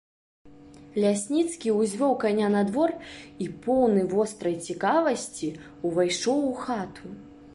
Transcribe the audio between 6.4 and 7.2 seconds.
у хату.